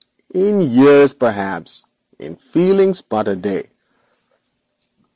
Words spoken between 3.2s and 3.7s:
a day.